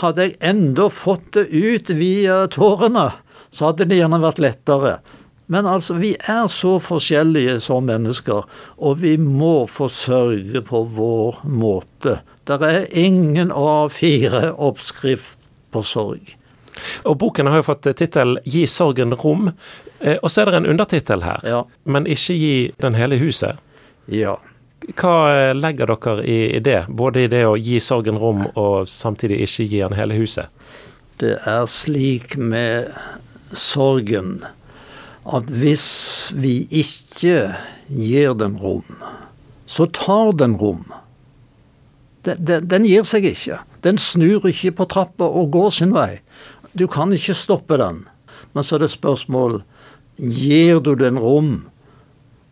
hadde 0.03 0.27
jeg 0.27 0.39
enda 0.43 0.89
fått 0.91 1.33
det 1.37 1.47
ut 1.51 1.95
via 1.99 2.45
tårene, 2.51 3.11
så 3.51 3.71
hadde 3.71 3.89
det 3.91 4.01
gjerne 4.01 4.21
vært 4.23 4.43
lettere. 4.43 4.99
Men 5.51 5.67
altså, 5.67 5.95
vi 5.97 6.13
er 6.29 6.49
så 6.53 6.75
forskjellige 6.83 7.61
som 7.65 7.87
mennesker, 7.89 8.45
og 8.77 8.99
vi 9.01 9.17
må 9.17 9.67
få 9.71 9.89
sørge 9.89 10.61
på 10.65 10.83
vår 10.93 11.41
måte. 11.49 12.19
Det 12.49 12.59
er 12.65 12.85
ingen 12.93 13.53
A4-oppskrift 13.53 15.39
på 15.73 15.83
sorg. 15.83 16.35
Og 17.09 17.17
Boken 17.19 17.47
har 17.49 17.57
jo 17.63 17.67
fått 17.71 17.89
tittel 17.97 18.39
'Gi 18.45 18.67
sorgen 18.67 19.15
rom', 19.15 19.53
eh, 20.01 20.19
og 20.23 20.31
så 20.31 20.41
er 20.43 20.45
det 20.51 20.55
en 20.55 20.67
undertittel 20.67 21.23
her. 21.25 21.41
Ja. 21.45 21.65
Men 21.85 22.07
ikke 22.07 22.35
gi 22.37 22.73
den 22.81 22.95
hele 22.95 23.17
huset. 23.19 23.57
Ja. 24.07 24.37
Hva 25.01 25.15
eh, 25.33 25.55
legger 25.57 25.87
dere 25.87 26.25
i 26.25 26.61
det, 26.61 26.87
både 26.89 27.25
i 27.25 27.27
det 27.33 27.47
å 27.47 27.57
gi 27.57 27.81
sorgen 27.81 28.19
rom 28.19 28.47
og 28.55 28.89
samtidig 28.89 29.41
ikke 29.49 29.65
gi 29.65 29.81
den 29.81 29.97
hele 29.97 30.15
huset? 30.15 30.47
Det 31.19 31.39
er 31.47 31.67
slik 31.67 32.37
med 32.37 32.93
sorgen 33.53 34.45
at 35.29 35.51
hvis 35.53 35.87
vi 36.37 36.63
ikke 36.73 37.53
gir 37.89 38.37
dem 38.39 38.57
rom, 38.61 38.87
så 39.69 39.87
tar 39.93 40.33
den 40.41 40.57
rom. 40.57 40.87
Den, 42.25 42.41
den, 42.45 42.69
den 42.69 42.87
gir 42.89 43.05
seg 43.09 43.27
ikke. 43.29 43.61
Den 43.85 44.01
snur 44.01 44.47
ikke 44.49 44.75
på 44.81 44.89
trappa 44.91 45.29
og 45.29 45.53
går 45.55 45.71
sin 45.77 45.93
vei. 45.97 46.21
Du 46.73 46.87
kan 46.91 47.13
ikke 47.15 47.37
stoppe 47.37 47.79
den. 47.81 48.05
Men 48.55 48.65
så 48.65 48.77
er 48.77 48.87
det 48.87 48.95
spørsmål 48.97 49.63
Gir 50.19 50.81
du 50.83 50.97
den 50.99 51.19
rom, 51.23 51.69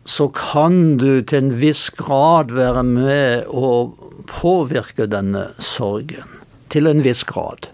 så 0.07 0.29
kan 0.31 0.95
du 1.01 1.19
til 1.19 1.41
en 1.41 1.55
viss 1.59 1.89
grad 1.91 2.53
være 2.55 2.83
med 2.87 3.49
å 3.51 3.91
påvirke 4.29 5.09
denne 5.11 5.49
sorgen. 5.59 6.37
Til 6.71 6.87
en 6.87 7.03
viss 7.03 7.25
grad. 7.27 7.67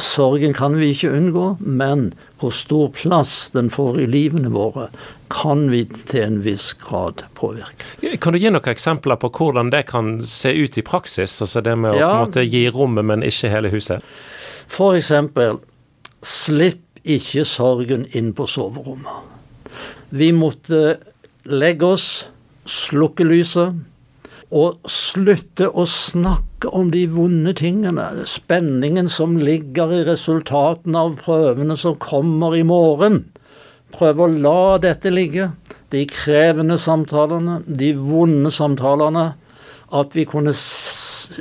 Sorgen 0.00 0.54
kan 0.56 0.76
vi 0.78 0.90
ikke 0.94 1.12
unngå, 1.14 1.48
men 1.60 2.12
hvor 2.40 2.52
stor 2.54 2.88
plass 2.96 3.50
den 3.54 3.70
får 3.70 4.00
i 4.02 4.06
livene 4.10 4.50
våre, 4.54 4.88
kan 5.32 5.66
vi 5.72 5.84
til 5.86 6.22
en 6.22 6.40
viss 6.44 6.72
grad 6.78 7.24
påvirke. 7.38 8.16
Kan 8.22 8.34
du 8.34 8.40
gi 8.40 8.50
noen 8.52 8.72
eksempler 8.74 9.18
på 9.20 9.30
hvordan 9.34 9.72
det 9.74 9.84
kan 9.90 10.16
se 10.22 10.52
ut 10.54 10.78
i 10.78 10.84
praksis? 10.86 11.40
Altså 11.42 11.62
det 11.64 11.76
med 11.80 11.96
å 11.96 12.00
ja. 12.00 12.10
måte 12.22 12.44
gi 12.46 12.66
rommet, 12.70 13.06
men 13.06 13.26
ikke 13.26 13.52
hele 13.52 13.72
huset? 13.74 14.04
For 14.70 14.98
eksempel, 14.98 15.60
slipp 16.24 16.82
ikke 17.04 17.44
sorgen 17.48 18.06
inn 18.16 18.32
på 18.36 18.46
soverommet. 18.48 19.32
Vi 20.14 20.30
måtte 20.32 20.96
legge 21.44 21.90
oss, 21.96 22.08
slukke 22.64 23.26
lyset 23.28 23.74
og 24.54 24.78
slutte 24.88 25.68
å 25.68 25.84
snakke 25.88 26.53
om 26.66 26.90
de 26.92 27.04
vonde 27.10 27.54
tingene. 27.58 28.06
Spenningen 28.28 29.08
som 29.12 29.36
ligger 29.40 29.92
i 29.92 30.02
resultatene 30.08 31.04
av 31.06 31.16
prøvene 31.22 31.76
som 31.80 31.98
kommer 32.00 32.56
i 32.56 32.64
morgen. 32.66 33.24
Prøve 33.94 34.26
å 34.26 34.34
la 34.34 34.76
dette 34.82 35.12
ligge. 35.12 35.52
De 35.94 36.02
krevende 36.10 36.78
samtalene, 36.80 37.60
de 37.66 37.92
vonde 37.98 38.50
samtalene. 38.54 39.32
At 39.94 40.16
vi 40.16 40.24
kunne 40.26 40.54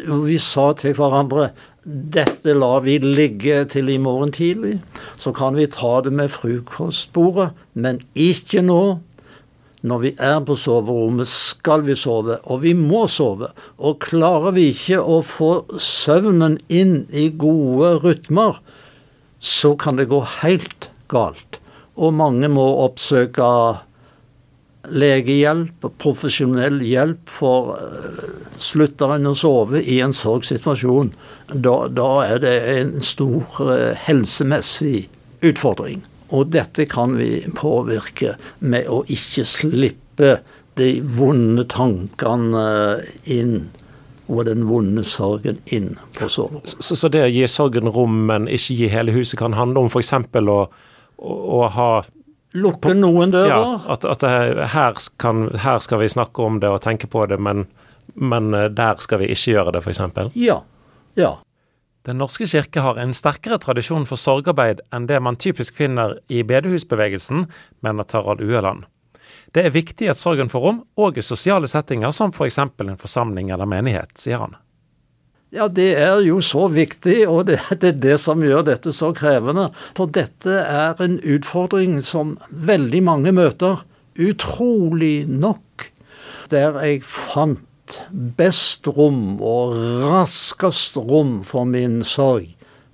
Vi 0.03 0.37
sa 0.37 0.73
til 0.77 0.93
hverandre 0.93 1.51
dette 1.83 2.53
lar 2.55 2.79
vi 2.85 2.95
ligge 3.03 3.65
til 3.67 3.89
i 3.91 3.97
morgen 3.99 4.31
tidlig. 4.31 4.77
Så 5.19 5.33
kan 5.35 5.55
vi 5.55 5.67
ta 5.67 5.99
det 6.01 6.13
med 6.15 6.31
frokostbordet, 6.31 7.51
men 7.73 7.99
ikke 8.15 8.63
nå. 8.63 8.99
Når 9.83 9.99
vi 9.99 10.11
er 10.15 10.37
på 10.47 10.55
soverommet, 10.55 11.27
skal 11.27 11.81
vi 11.83 11.95
sove, 11.99 12.37
og 12.47 12.61
vi 12.63 12.71
må 12.77 13.03
sove. 13.11 13.49
Og 13.83 13.99
klarer 14.05 14.55
vi 14.55 14.69
ikke 14.71 15.01
å 15.03 15.19
få 15.27 15.51
søvnen 15.75 16.55
inn 16.71 17.01
i 17.11 17.27
gode 17.27 17.97
rytmer, 18.05 18.61
så 19.43 19.73
kan 19.75 19.99
det 19.99 20.07
gå 20.13 20.21
helt 20.39 20.87
galt. 21.11 21.59
Og 21.99 22.15
mange 22.15 22.47
må 22.47 22.63
oppsøke 22.85 23.49
legehjelp, 24.87 25.89
profesjonell 25.99 26.79
hjelp, 26.83 27.27
for 27.31 27.75
uh, 27.75 28.55
slutter 28.63 29.17
en 29.17 29.33
å 29.33 29.35
sove 29.35 29.83
i 29.83 29.99
en 30.03 30.15
sorgsituasjon, 30.15 31.11
da, 31.51 31.75
da 31.91 32.09
er 32.23 32.41
det 32.43 32.55
en 32.77 32.95
stor 33.03 33.59
uh, 33.67 33.91
helsemessig 34.07 35.09
utfordring. 35.43 36.03
Og 36.33 36.49
dette 36.53 36.87
kan 36.89 37.17
vi 37.19 37.43
påvirke 37.55 38.35
med 38.59 38.89
å 38.89 39.03
ikke 39.11 39.45
slippe 39.45 40.37
de 40.79 40.89
vonde 41.05 41.67
tankene 41.69 42.65
inn 43.29 43.67
og 44.31 44.45
den 44.47 44.65
vonde 44.69 45.03
sorgen 45.05 45.59
inn 45.65 45.93
på 46.17 46.29
soverommet. 46.31 46.73
Så, 46.79 46.95
så, 46.95 47.09
det 47.11 47.25
å 47.25 47.31
gi 47.31 47.45
sorgen 47.51 47.91
rom, 47.91 48.23
men 48.29 48.47
ikke 48.47 48.77
gi 48.79 48.89
hele 48.89 49.13
huset, 49.13 49.37
kan 49.39 49.57
handle 49.57 49.83
om 49.83 49.91
f.eks. 49.91 50.13
Å, 50.15 50.57
å, 51.17 51.37
å 51.59 51.63
ha 51.75 51.89
Lukke 52.53 52.93
noen 52.93 53.31
dører? 53.33 53.49
Ja, 53.49 53.79
at, 53.95 54.05
at 54.05 54.21
her, 54.21 54.99
kan, 55.17 55.47
her, 55.57 55.79
skal 55.81 56.03
vi 56.03 56.11
snakke 56.13 56.45
om 56.45 56.59
det 56.61 56.69
og 56.69 56.83
tenke 56.85 57.09
på 57.09 57.25
det, 57.29 57.39
men, 57.41 57.65
men 58.13 58.53
eh, 58.53 58.69
der 58.69 59.01
skal 59.01 59.23
vi 59.23 59.31
ikke 59.33 59.55
gjøre 59.55 59.73
det, 59.73 59.81
f.eks.? 59.81 60.29
Ja. 60.37 60.59
Ja. 61.17 61.33
Den 62.03 62.19
norske 62.19 62.47
kirke 62.51 62.81
har 62.83 62.97
en 62.99 63.13
sterkere 63.15 63.55
tradisjon 63.63 64.03
for 64.07 64.19
sorgarbeid 64.19 64.81
enn 64.91 65.05
det 65.07 65.21
man 65.23 65.37
typisk 65.39 65.77
finner 65.79 66.17
i 66.27 66.41
bedehusbevegelsen, 66.43 67.45
mener 67.85 68.07
Tarald 68.09 68.43
Ueland. 68.43 68.83
Det 69.55 69.63
er 69.63 69.71
viktig 69.75 70.09
at 70.11 70.19
sorgen 70.19 70.51
får 70.51 70.65
rom, 70.65 70.83
og 70.99 71.17
i 71.17 71.23
sosiale 71.23 71.69
settinger 71.71 72.11
som 72.11 72.33
f.eks. 72.33 72.59
For 72.59 72.89
en 72.89 72.99
forsamling 72.99 73.53
eller 73.53 73.69
menighet, 73.69 74.11
sier 74.19 74.43
han. 74.43 74.57
Ja, 75.53 75.67
det 75.69 75.91
er 76.01 76.17
jo 76.25 76.39
så 76.41 76.65
viktig, 76.73 77.21
og 77.29 77.45
det, 77.47 77.59
det, 77.77 77.93
er 77.93 77.99
det 78.07 78.19
som 78.19 78.41
gjør 78.43 78.65
dette 78.67 78.91
så 78.95 79.11
krevende. 79.15 79.69
For 79.95 80.09
dette 80.09 80.59
er 80.59 80.99
en 81.05 81.19
utfordring 81.21 81.99
som 82.03 82.39
veldig 82.49 83.03
mange 83.05 83.31
møter. 83.37 83.85
Utrolig 84.17 85.29
nok. 85.29 85.91
Der 86.51 86.81
jeg 86.83 87.05
fant 87.05 87.63
best 88.11 88.87
rom 88.87 89.37
og 89.41 89.75
raskest 90.03 90.97
rom 90.97 91.41
for 91.47 91.67
min 91.69 92.01
sorg, 92.07 92.49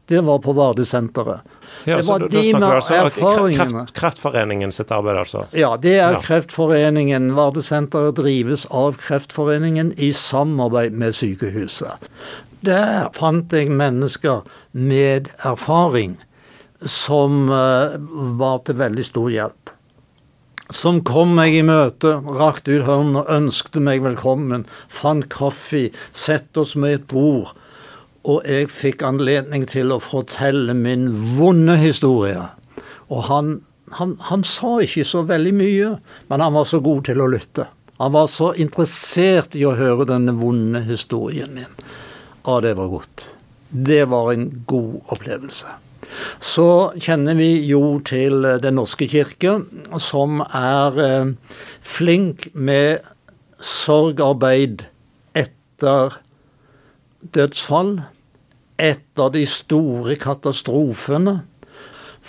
det 0.10 0.24
var 0.26 0.40
på 0.42 0.54
Vardesenteret. 0.58 1.46
Ja, 1.86 1.98
det 1.98 2.08
var 2.08 2.20
de 2.20 2.54
med 2.54 2.64
altså 2.64 2.96
erfaringene. 2.98 3.84
Kreft, 3.84 3.94
kreftforeningen 3.94 4.72
sitt 4.74 4.92
arbeid, 4.92 5.20
altså? 5.22 5.46
Ja, 5.54 5.76
det 5.78 5.96
er 6.00 6.16
ja. 6.18 6.22
Kreftforeningen. 6.24 7.30
Vardesenteret 7.38 8.18
drives 8.18 8.66
av 8.74 8.98
Kreftforeningen 9.00 9.94
i 9.98 10.10
samarbeid 10.18 10.98
med 10.98 11.16
sykehuset. 11.16 12.10
Der 12.66 13.12
fant 13.16 13.54
jeg 13.54 13.70
mennesker 13.72 14.42
med 14.74 15.30
erfaring 15.46 16.18
som 16.82 17.46
uh, 17.54 17.96
var 18.40 18.64
til 18.66 18.80
veldig 18.82 19.06
stor 19.06 19.30
hjelp 19.32 19.76
som 20.70 21.02
kom 21.06 21.34
meg 21.38 21.56
i 21.58 21.64
møte, 21.66 22.20
rakte 22.38 22.78
ut 22.78 22.86
hånden 22.86 23.22
og 23.24 23.32
ønskte 23.34 23.82
meg 23.82 24.04
velkommen, 24.06 24.68
fant 24.88 25.26
kaffe, 25.34 25.90
sett 26.14 26.58
oss 26.60 26.76
med 26.78 27.00
et 27.00 27.08
bord, 27.10 27.56
og 28.28 28.46
jeg 28.46 28.70
fikk 28.70 29.04
anledning 29.08 29.66
til 29.70 29.94
å 29.96 30.02
fortelle 30.04 30.76
min 30.78 31.08
vonde 31.38 31.80
historie. 31.80 32.44
Og 33.10 33.26
han, 33.30 33.52
han, 33.98 34.18
han 34.30 34.46
sa 34.46 34.78
ikke 34.86 35.08
så 35.08 35.24
veldig 35.26 35.56
mye, 35.58 35.92
men 36.30 36.46
han 36.46 36.56
var 36.58 36.70
så 36.70 36.82
god 36.86 37.08
til 37.10 37.24
å 37.24 37.30
lytte. 37.32 37.66
Han 38.00 38.14
var 38.16 38.30
så 38.32 38.54
interessert 38.56 39.58
i 39.60 39.66
å 39.68 39.76
høre 39.76 40.06
denne 40.08 40.36
vonde 40.38 40.86
historien 40.88 41.52
min. 41.56 41.74
Ja, 42.46 42.60
det 42.64 42.78
var 42.78 42.92
godt. 42.94 43.32
Det 43.70 44.04
var 44.12 44.32
en 44.34 44.50
god 44.70 45.14
opplevelse. 45.16 45.74
Så 46.40 46.92
kjenner 47.00 47.38
vi 47.40 47.52
jo 47.68 48.00
til 48.06 48.46
Den 48.64 48.80
norske 48.80 49.08
kirke, 49.10 49.60
som 49.98 50.44
er 50.46 51.00
eh, 51.04 51.34
flink 51.82 52.50
med 52.54 53.06
sorgarbeid 53.60 54.86
etter 55.38 56.20
dødsfall, 57.36 58.00
etter 58.80 59.32
de 59.36 59.46
store 59.46 60.16
katastrofene. 60.20 61.42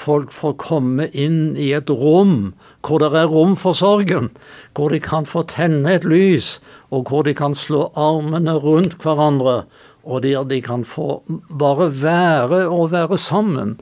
Folk 0.01 0.33
får 0.33 0.57
komme 0.63 1.09
inn 1.13 1.57
i 1.59 1.73
et 1.77 1.91
rom 1.91 2.53
hvor 2.87 3.03
det 3.03 3.11
er 3.13 3.29
rom 3.29 3.57
for 3.59 3.77
sorgen, 3.77 4.31
hvor 4.75 4.89
de 4.95 5.01
kan 5.03 5.27
få 5.29 5.43
tenne 5.51 5.99
et 5.99 6.07
lys, 6.09 6.59
og 6.91 7.11
hvor 7.11 7.27
de 7.27 7.35
kan 7.37 7.55
slå 7.55 7.91
armene 7.99 8.55
rundt 8.57 8.97
hverandre, 9.03 9.65
og 10.05 10.23
der 10.25 10.45
de 10.49 10.61
kan 10.65 10.85
få 10.85 11.23
bare 11.49 11.91
være 12.03 12.67
og 12.69 12.91
være 12.93 13.19
sammen. 13.19 13.79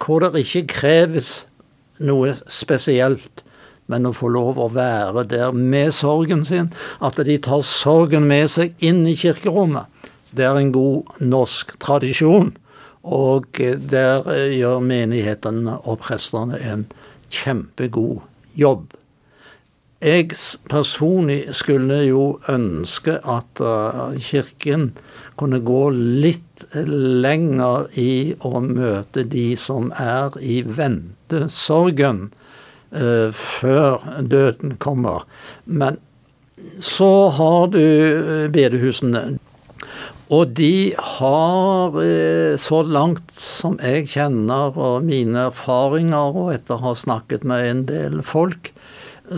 Hvor 0.00 0.20
det 0.24 0.46
ikke 0.46 0.66
kreves 0.66 1.46
noe 2.00 2.34
spesielt, 2.48 3.44
men 3.90 4.06
å 4.06 4.14
få 4.14 4.30
lov 4.32 4.58
å 4.58 4.70
være 4.72 5.26
der 5.28 5.52
med 5.52 5.92
sorgen 5.92 6.44
sin. 6.46 6.70
At 7.02 7.18
de 7.26 7.36
tar 7.42 7.64
sorgen 7.66 8.28
med 8.30 8.48
seg 8.52 8.72
inn 8.78 9.02
i 9.10 9.16
kirkerommet. 9.18 9.90
Det 10.30 10.46
er 10.46 10.56
en 10.56 10.72
god 10.72 11.20
norsk 11.20 11.74
tradisjon. 11.82 12.54
Og 13.02 13.58
der 13.58 14.26
gjør 14.54 14.80
menighetene 14.84 15.78
og 15.82 16.00
prestene 16.04 16.60
en 16.60 16.86
kjempegod 17.32 18.22
jobb. 18.54 18.92
Jeg 20.00 20.30
personlig 20.72 21.42
skulle 21.52 21.98
jo 22.08 22.38
ønske 22.48 23.18
at 23.20 23.60
uh, 23.60 24.14
Kirken 24.16 24.94
kunne 25.36 25.58
gå 25.60 25.90
litt 25.92 26.64
lenger 26.72 27.84
i 28.00 28.32
å 28.40 28.62
møte 28.64 29.26
de 29.28 29.50
som 29.60 29.90
er 30.00 30.32
i 30.40 30.62
ventesorgen 30.64 32.30
uh, 32.96 33.28
før 33.28 34.00
døden 34.24 34.78
kommer. 34.80 35.28
Men 35.68 36.00
så 36.80 37.28
har 37.36 37.68
du 37.76 37.84
uh, 37.84 38.48
bedehusene. 38.48 39.36
Og 40.32 40.56
de 40.56 40.94
har, 40.96 41.96
så 42.62 42.76
langt 42.86 43.32
som 43.34 43.74
jeg 43.82 44.12
kjenner 44.12 44.76
og 44.78 45.02
mine 45.02 45.48
erfaringer, 45.48 46.36
og 46.38 46.52
etter 46.54 46.78
å 46.78 46.84
ha 46.84 46.92
snakket 46.94 47.42
med 47.42 47.66
en 47.66 47.80
del 47.88 48.20
folk, 48.22 48.70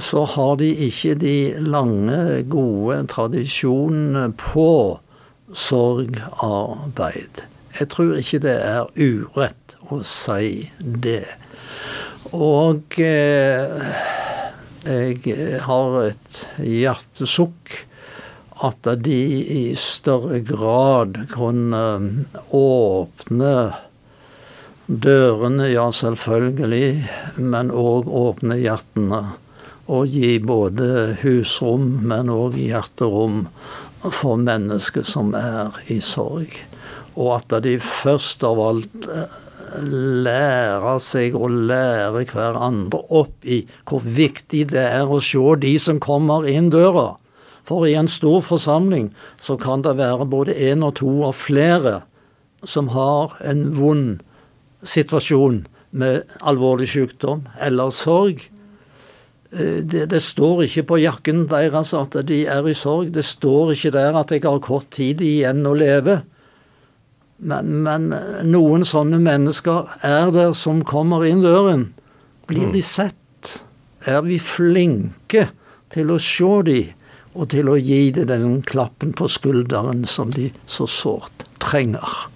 så 0.01 0.25
har 0.25 0.57
de 0.61 0.71
ikke 0.87 1.15
de 1.21 1.37
lange, 1.61 2.43
gode 2.49 3.03
tradisjonene 3.13 4.31
på 4.41 5.01
sorgarbeid. 5.53 7.45
Jeg 7.79 7.89
tror 7.93 8.17
ikke 8.21 8.41
det 8.45 8.57
er 8.65 8.89
urett 8.97 9.77
å 9.93 10.01
si 10.07 10.71
det. 10.81 11.27
Og 12.33 12.97
eh, 13.01 13.95
jeg 14.89 15.61
har 15.67 15.97
et 16.07 16.43
hjertesukk 16.65 17.77
at 18.63 18.89
de 19.05 19.21
i 19.43 19.63
større 19.79 20.41
grad 20.47 21.19
kunne 21.33 21.83
åpne 22.55 23.55
dørene, 24.87 25.69
ja 25.73 25.89
selvfølgelig, 25.95 27.09
men 27.39 27.73
òg 27.75 28.09
åpne 28.09 28.59
hjertene. 28.61 29.23
Og 29.93 30.09
gi 30.09 30.39
både 30.41 31.19
husrom, 31.21 31.89
men 32.09 32.33
òg 32.33 32.57
hjerterom 32.57 33.47
for 34.03 34.41
mennesker 34.41 35.05
som 35.07 35.35
er 35.37 35.77
i 35.93 36.01
sorg. 36.03 36.55
Og 37.13 37.35
at 37.37 37.59
de 37.67 37.77
først 37.83 38.45
av 38.47 38.61
alt 38.63 39.09
lærer 39.81 40.99
seg 41.03 41.37
å 41.37 41.49
lære 41.49 42.25
hverandre 42.33 43.01
opp 43.15 43.45
i 43.45 43.63
hvor 43.89 44.05
viktig 44.05 44.67
det 44.73 44.85
er 44.85 45.09
å 45.09 45.21
se 45.25 45.43
de 45.63 45.75
som 45.81 46.01
kommer 46.03 46.49
inn 46.49 46.71
døra. 46.73 47.15
For 47.65 47.87
i 47.87 47.95
en 47.95 48.11
stor 48.11 48.43
forsamling 48.45 49.13
så 49.41 49.57
kan 49.61 49.85
det 49.87 49.97
være 50.01 50.27
både 50.29 50.57
én 50.57 50.83
og 50.85 50.97
to 51.01 51.21
og 51.29 51.37
flere 51.39 52.01
som 52.65 52.91
har 52.95 53.37
en 53.47 53.69
vond 53.77 54.23
situasjon 54.83 55.63
med 55.91 56.27
alvorlig 56.41 56.89
sykdom 56.91 57.47
eller 57.61 57.93
sorg. 57.95 58.43
Eh, 59.53 59.81
det, 59.85 60.09
det, 60.13 60.23
står 60.23 60.65
ikke 60.67 60.87
på 60.93 61.01
jakken 61.03 61.47
deres 61.51 61.95
at 61.97 62.17
de 62.29 62.45
er 62.51 62.69
i 62.69 62.77
sorg. 62.77 63.13
Det 63.15 63.25
står 63.27 63.75
ikke 63.77 63.95
der 63.95 64.19
at 64.19 64.35
jeg 64.35 64.45
har 64.47 64.63
kort 64.65 64.91
tid 64.95 65.23
igjen 65.25 65.65
å 65.69 65.75
leve. 65.79 66.23
Men, 67.43 67.83
men 67.83 68.13
noen 68.47 68.87
sånne 68.87 69.19
mennesker 69.23 69.91
er 70.07 70.31
der 70.35 70.53
som 70.55 70.85
kommer 70.87 71.27
inn 71.27 71.43
døren. 71.43 71.89
Blir 72.47 72.71
de 72.71 72.83
sett? 72.87 73.19
Er 74.07 74.23
vi 74.27 74.39
flinke 74.43 75.49
til 75.95 76.11
å 76.11 76.19
se 76.23 76.59
dem? 76.67 76.99
og 77.33 77.49
til 77.53 77.71
å 77.73 77.79
gi 77.81 78.11
dem 78.13 78.29
den 78.29 78.61
klappen 78.67 79.15
på 79.17 79.29
skulderen 79.31 80.05
som 80.09 80.33
de 80.35 80.51
så 80.69 80.89
sårt 80.91 81.47
trenger. 81.63 82.29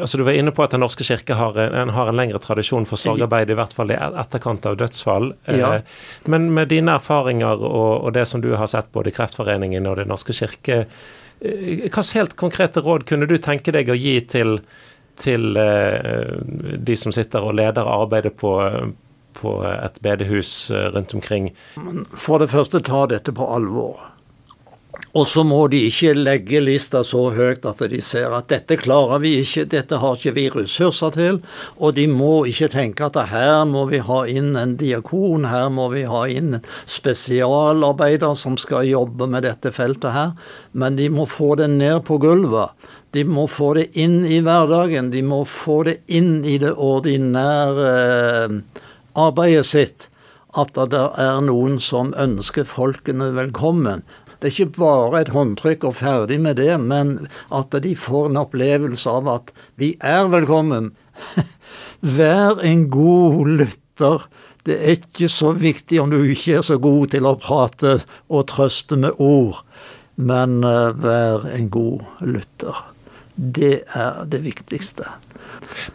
Altså, 0.00 0.18
du 0.18 0.24
var 0.24 0.36
inne 0.36 0.52
på 0.54 0.64
at 0.64 0.72
Den 0.74 0.82
norske 0.84 1.04
kirke 1.04 1.36
har 1.38 1.58
en, 1.60 1.92
har 1.94 2.08
en 2.08 2.16
lengre 2.16 2.40
tradisjon 2.42 2.86
for 2.88 3.00
sorgarbeid, 3.00 3.50
i 3.50 3.58
hvert 3.58 3.74
fall 3.76 3.92
i 3.92 3.98
etterkant 3.98 4.66
av 4.70 4.78
dødsfall. 4.80 5.32
Ja. 5.50 5.74
Eh, 5.76 6.00
men 6.30 6.48
med 6.56 6.72
dine 6.72 6.96
erfaringer 6.98 7.60
og, 7.60 7.92
og, 8.04 8.12
det 8.16 8.26
som 8.30 8.42
du 8.44 8.52
har 8.56 8.70
sett 8.70 8.92
både 8.92 9.12
i 9.12 9.16
Kreftforeningen 9.16 9.86
og 9.90 10.00
Den 10.00 10.10
norske 10.12 10.36
kirke, 10.36 10.84
eh, 11.40 11.70
hvilke 11.84 12.06
helt 12.14 12.36
konkrete 12.40 12.84
råd 12.84 13.06
kunne 13.10 13.28
du 13.30 13.36
tenke 13.38 13.74
deg 13.74 13.92
å 13.92 13.98
gi 13.98 14.16
til, 14.30 14.58
til 15.20 15.56
eh, 15.60 16.34
de 16.78 16.96
som 16.96 17.14
sitter 17.14 17.44
og 17.44 17.58
leder 17.60 17.88
arbeidet 17.88 18.36
på, 18.40 18.54
på 19.34 19.54
et 19.68 20.00
bedehus 20.04 20.70
eh, 20.70 20.88
rundt 20.94 21.14
omkring? 21.14 21.52
For 22.16 22.42
det 22.42 22.50
første, 22.54 22.80
ta 22.84 23.04
dette 23.10 23.34
på 23.34 23.48
alvor. 23.56 24.13
Og 25.14 25.26
så 25.30 25.44
må 25.46 25.60
de 25.70 25.84
ikke 25.88 26.12
legge 26.16 26.60
lista 26.62 27.04
så 27.06 27.28
høyt 27.34 27.66
at 27.68 27.82
de 27.90 28.00
ser 28.02 28.34
at 28.34 28.48
dette 28.50 28.76
klarer 28.80 29.20
vi 29.22 29.36
ikke, 29.42 29.64
dette 29.70 29.98
har 30.02 30.16
ikke 30.18 30.34
vi 30.34 30.46
ressurser 30.54 31.14
til. 31.14 31.38
Og 31.78 31.94
de 31.98 32.06
må 32.10 32.32
ikke 32.50 32.70
tenke 32.72 33.06
at 33.06 33.18
her 33.30 33.62
må 33.70 33.84
vi 33.90 34.02
ha 34.02 34.20
inn 34.30 34.54
en 34.58 34.74
diakon, 34.80 35.46
her 35.50 35.70
må 35.74 35.88
vi 35.94 36.04
ha 36.10 36.24
inn 36.30 36.58
spesialarbeider 36.90 38.34
som 38.38 38.58
skal 38.60 38.88
jobbe 38.90 39.28
med 39.30 39.46
dette 39.46 39.70
feltet 39.74 40.14
her. 40.14 40.34
Men 40.72 40.98
de 40.98 41.06
må 41.12 41.28
få 41.30 41.54
det 41.62 41.70
ned 41.74 42.02
på 42.08 42.18
gulvet. 42.22 42.74
De 43.14 43.22
må 43.22 43.46
få 43.46 43.74
det 43.78 43.92
inn 43.94 44.24
i 44.26 44.40
hverdagen. 44.42 45.12
De 45.14 45.22
må 45.22 45.44
få 45.46 45.84
det 45.86 46.00
inn 46.10 46.40
i 46.42 46.58
det 46.58 46.74
ordinære 46.74 47.92
arbeidet 49.14 49.66
sitt 49.70 50.08
at 50.54 50.76
det 50.90 51.02
er 51.18 51.40
noen 51.42 51.80
som 51.82 52.12
ønsker 52.18 52.66
folkene 52.68 53.32
velkommen. 53.34 54.04
Det 54.44 54.50
er 54.50 54.58
ikke 54.60 54.76
bare 54.76 55.20
et 55.24 55.30
håndtrykk 55.32 55.84
og 55.88 55.94
ferdig 55.96 56.36
med 56.44 56.58
det, 56.60 56.74
men 56.76 57.30
at 57.48 57.72
de 57.80 57.94
får 57.96 58.26
en 58.28 58.42
opplevelse 58.42 59.08
av 59.08 59.28
at 59.32 59.52
vi 59.80 59.94
er 60.04 60.26
velkommen. 60.28 60.90
Vær 62.18 62.58
en 62.60 62.82
god 62.92 63.48
lytter. 63.62 64.26
Det 64.68 64.76
er 64.76 64.98
ikke 64.98 65.30
så 65.32 65.54
viktig 65.56 66.02
om 66.02 66.12
du 66.12 66.18
ikke 66.20 66.58
er 66.58 66.66
så 66.68 66.76
god 66.76 67.14
til 67.14 67.24
å 67.24 67.32
prate 67.40 67.94
og 68.28 68.44
trøste 68.52 68.98
med 69.00 69.16
ord, 69.16 69.62
men 70.20 70.58
eh, 70.60 70.92
vær 70.92 71.46
en 71.48 71.70
god 71.72 72.04
lytter. 72.20 72.82
Det 73.36 73.78
er 73.96 74.18
det 74.28 74.42
viktigste. 74.44 75.08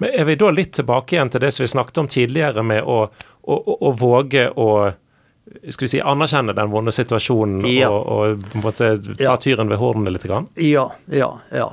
Men 0.01 0.09
Er 0.17 0.25
vi 0.25 0.39
da 0.41 0.49
litt 0.49 0.73
tilbake 0.79 1.19
igjen 1.19 1.29
til 1.29 1.45
det 1.45 1.53
som 1.53 1.67
vi 1.67 1.69
snakket 1.75 2.01
om 2.01 2.09
tidligere, 2.09 2.65
med 2.65 2.81
å, 2.81 2.97
å, 3.45 3.59
å, 3.59 3.77
å 3.91 3.93
våge 3.93 4.47
å 4.57 4.69
skal 5.69 5.85
vi 5.85 5.91
si, 5.95 6.01
anerkjenne 6.01 6.55
den 6.57 6.71
vonde 6.71 6.93
situasjonen 6.95 7.65
ja. 7.69 7.89
og, 7.89 8.07
og 8.07 8.63
måte, 8.63 8.93
ta 9.19 9.35
tyren 9.41 9.71
ved 9.71 9.81
hornene 9.81 10.13
litt? 10.15 10.27
Grann? 10.29 10.49
Ja, 10.61 10.89
ja, 11.13 11.31
ja. 11.55 11.69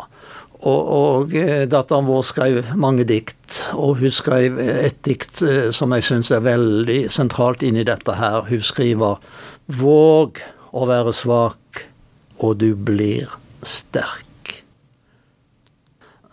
Og, 0.57 0.93
og 0.97 1.35
eh, 1.37 1.67
datteren 1.69 2.07
vår 2.09 2.23
skrev 2.25 2.71
mange 2.81 3.05
dikt, 3.09 3.59
og 3.77 4.01
hun 4.01 4.13
skrev 4.15 4.57
et 4.63 5.03
dikt 5.05 5.43
eh, 5.45 5.69
som 5.77 5.93
jeg 5.93 6.07
syns 6.09 6.33
er 6.33 6.47
veldig 6.47 7.03
sentralt 7.13 7.65
inni 7.67 7.85
dette 7.87 8.17
her. 8.17 8.47
Hun 8.49 8.65
skriver 8.65 9.21
Våg 9.67 10.41
å 10.73 10.87
være 10.89 11.13
svak, 11.17 11.85
og 12.41 12.57
du 12.63 12.71
blir 12.79 13.29
sterk 13.67 14.25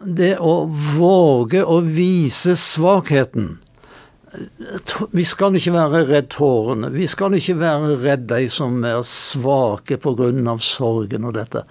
det 0.03 0.35
å 0.39 0.65
våge 0.97 1.63
å 1.63 1.79
vise 1.83 2.55
svakheten 2.59 3.57
Vi 5.11 5.25
skal 5.27 5.57
ikke 5.57 5.75
være 5.75 6.05
redd 6.09 6.31
tårene. 6.33 6.89
Vi 6.93 7.07
skal 7.09 7.35
ikke 7.37 7.57
være 7.61 7.97
redd 8.01 8.25
de 8.31 8.47
som 8.53 8.79
er 8.87 9.03
svake 9.05 9.99
pga. 10.01 10.57
sorgen 10.57 11.25
og 11.25 11.35
dette. 11.37 11.63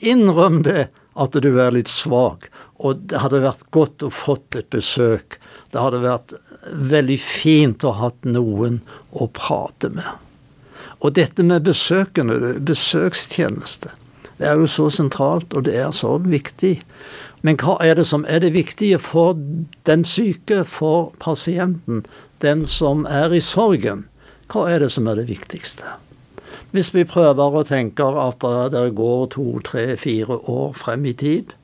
Innrøm 0.00 0.62
det 0.64 0.88
at 1.14 1.32
du 1.32 1.50
er 1.60 1.74
litt 1.74 1.88
svak. 1.88 2.48
Og 2.80 2.96
det 3.10 3.20
hadde 3.20 3.42
vært 3.44 3.66
godt 3.70 4.02
å 4.02 4.10
fått 4.10 4.56
et 4.56 4.70
besøk. 4.72 5.38
Det 5.72 5.80
hadde 5.80 6.00
vært 6.00 6.34
veldig 6.72 7.18
fint 7.20 7.84
å 7.84 7.92
ha 7.92 8.08
hatt 8.08 8.24
noen 8.24 8.80
å 9.12 9.28
prate 9.28 9.90
med. 9.92 10.08
Og 11.00 11.14
dette 11.16 11.44
med 11.44 11.64
besøkende, 11.64 12.58
besøkstjeneste 12.60 13.92
Det 14.40 14.48
er 14.48 14.56
jo 14.56 14.66
så 14.68 14.88
sentralt, 14.88 15.52
og 15.52 15.64
det 15.64 15.74
er 15.76 15.90
så 15.92 16.14
viktig. 16.16 16.78
Men 17.42 17.56
hva 17.56 17.78
er 17.80 17.96
det 17.96 18.04
som 18.08 18.26
er 18.28 18.42
det 18.44 18.52
viktige 18.52 18.98
for 19.00 19.38
den 19.88 20.04
syke, 20.04 20.64
for 20.64 21.14
pasienten, 21.20 22.04
den 22.44 22.66
som 22.68 23.06
er 23.08 23.32
i 23.32 23.40
sorgen? 23.40 24.04
Hva 24.52 24.66
er 24.68 24.84
det 24.84 24.90
som 24.92 25.08
er 25.08 25.20
det 25.20 25.30
viktigste? 25.30 25.96
Hvis 26.70 26.92
vi 26.94 27.06
prøver 27.08 27.56
å 27.56 27.64
tenke 27.66 28.04
at 28.04 28.44
det 28.74 28.84
går 28.98 29.24
to, 29.32 29.46
tre, 29.64 29.96
fire 29.96 30.36
år 30.50 30.76
frem 30.78 31.08
i 31.08 31.16
tid, 31.16 31.54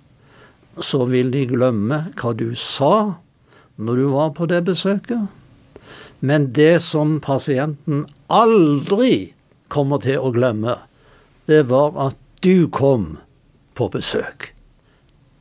så 0.81 1.05
vil 1.09 1.31
de 1.33 1.45
glemme 1.49 2.07
hva 2.17 2.33
du 2.37 2.51
sa 2.59 3.21
når 3.77 4.01
du 4.01 4.07
var 4.17 4.33
på 4.37 4.49
det 4.51 4.65
besøket. 4.67 5.29
Men 6.21 6.51
det 6.57 6.81
som 6.83 7.21
pasienten 7.21 8.07
aldri 8.33 9.33
kommer 9.69 10.01
til 10.03 10.19
å 10.19 10.33
glemme, 10.35 10.79
det 11.47 11.67
var 11.71 11.95
at 12.09 12.19
du 12.43 12.67
kom 12.73 13.17
på 13.77 13.91
besøk. 13.93 14.56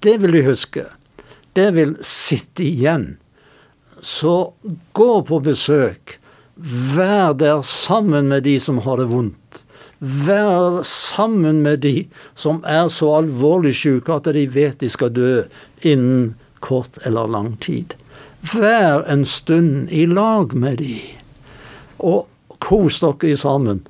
Det 0.05 0.19
vil 0.21 0.31
du 0.37 0.41
huske. 0.45 0.83
Det 1.57 1.71
vil 1.73 1.95
sitte 2.05 2.61
igjen. 2.63 3.15
Så 4.01 4.53
gå 4.93 5.21
på 5.25 5.39
besøk. 5.41 6.19
Vær 6.93 7.33
der 7.33 7.63
sammen 7.65 8.27
med 8.29 8.43
de 8.45 8.59
som 8.61 8.83
har 8.85 9.01
det 9.01 9.07
vondt. 9.09 9.63
Vær 9.97 10.83
sammen 10.85 11.63
med 11.65 11.81
de 11.81 12.03
som 12.37 12.59
er 12.69 12.85
så 12.93 13.15
alvorlig 13.17 13.73
syke 13.79 14.13
at 14.13 14.29
de 14.37 14.43
vet 14.45 14.77
de 14.83 14.89
skal 14.93 15.09
dø 15.15 15.31
innen 15.81 16.35
kort 16.61 16.99
eller 17.01 17.31
lang 17.31 17.55
tid. 17.65 17.95
Vær 18.53 19.07
en 19.09 19.25
stund 19.25 19.89
i 19.89 20.05
lag 20.05 20.53
med 20.53 20.83
de, 20.83 20.99
og 21.97 22.27
kos 22.61 23.01
dere 23.01 23.33
sammen. 23.41 23.81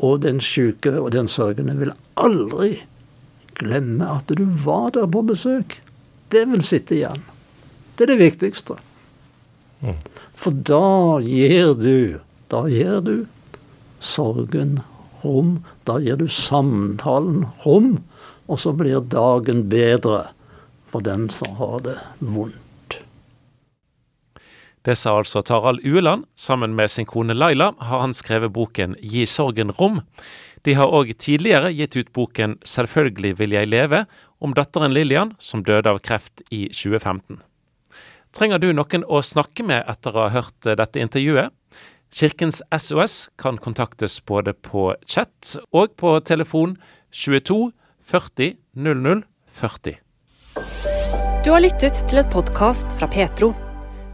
Og 0.00 0.22
den 0.24 0.40
syke 0.40 0.94
og 0.96 1.12
den 1.12 1.28
sørgende 1.28 1.76
vil 1.76 1.92
aldri 2.16 2.78
glemme 3.62 4.08
at 4.18 4.28
du 4.28 4.44
var 4.64 4.90
der 4.96 5.08
på 5.10 5.22
besøk. 5.26 5.78
Det 6.32 6.44
vil 6.50 6.64
sitte 6.66 6.96
igjen. 6.98 7.22
Det 7.96 8.06
er 8.06 8.14
det 8.14 8.22
viktigste. 8.22 8.78
Mm. 9.82 9.98
For 10.38 10.54
da 10.54 11.18
gir 11.24 11.74
du 11.74 12.20
Da 12.52 12.66
gir 12.68 13.00
du 13.00 13.26
sorgen 13.98 14.82
rom. 15.22 15.62
Da 15.88 15.96
gir 16.02 16.18
du 16.20 16.26
samtalen 16.28 17.46
rom. 17.64 18.02
Og 18.44 18.60
så 18.60 18.74
blir 18.76 19.00
dagen 19.00 19.68
bedre 19.72 20.26
for 20.92 21.00
den 21.00 21.30
som 21.32 21.56
har 21.56 21.80
det 21.86 21.96
vondt. 22.18 22.98
Det 24.84 24.98
sa 24.98 25.14
altså 25.16 25.40
Tarald 25.46 25.80
Ueland. 25.86 26.26
Sammen 26.36 26.74
med 26.74 26.90
sin 26.90 27.06
kone 27.06 27.34
Laila 27.34 27.72
har 27.78 28.02
han 28.02 28.12
skrevet 28.12 28.52
boken 28.52 28.98
Gi 29.00 29.24
sorgen 29.30 29.70
rom. 29.78 30.02
De 30.62 30.74
har 30.78 30.92
òg 30.94 31.10
tidligere 31.18 31.72
gitt 31.74 31.96
ut 31.96 32.12
boken 32.14 32.58
Selvfølgelig 32.62 33.34
vil 33.40 33.56
jeg 33.56 33.70
leve, 33.70 34.04
om 34.42 34.54
datteren 34.54 34.94
Lillian 34.94 35.34
som 35.38 35.64
døde 35.66 35.90
av 35.90 35.98
kreft 36.02 36.42
i 36.50 36.68
2015. 36.70 37.40
Trenger 38.32 38.62
du 38.62 38.70
noen 38.72 39.04
å 39.04 39.20
snakke 39.22 39.66
med 39.66 39.84
etter 39.90 40.14
å 40.14 40.26
ha 40.26 40.32
hørt 40.32 40.70
dette 40.78 41.02
intervjuet? 41.02 41.52
Kirkens 42.12 42.60
SOS 42.72 43.30
kan 43.40 43.58
kontaktes 43.58 44.18
både 44.24 44.52
på 44.52 44.92
chat 45.08 45.54
og 45.72 45.94
på 45.96 46.14
telefon 46.28 46.76
22 47.10 47.72
40 48.04 48.56
00 48.74 49.22
40. 49.52 49.98
Du 51.44 51.50
har 51.50 51.60
lyttet 51.64 51.98
til 52.08 52.20
en 52.22 52.30
podkast 52.32 52.92
fra 52.98 53.08
Petro. 53.10 53.52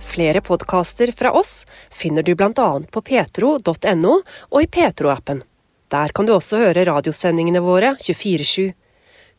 Flere 0.01 0.41
podkaster 0.41 1.13
fra 1.13 1.33
oss 1.37 1.65
finner 1.91 2.23
du 2.23 2.35
bl.a. 2.39 2.69
på 2.91 3.03
petro.no 3.05 4.15
og 4.15 4.61
i 4.63 4.71
Petro-appen. 4.71 5.43
Der 5.88 6.12
kan 6.12 6.29
du 6.29 6.35
også 6.37 6.61
høre 6.61 6.85
radiosendingene 6.85 7.62
våre 7.64 7.94
24-7. 7.96 8.72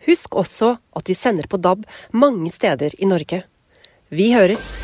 Husk 0.08 0.36
også 0.36 0.76
at 0.96 1.10
vi 1.10 1.14
sender 1.14 1.50
på 1.50 1.62
DAB 1.62 1.86
mange 2.14 2.50
steder 2.52 2.96
i 2.98 3.06
Norge. 3.06 3.44
Vi 4.10 4.34
høres! 4.34 4.80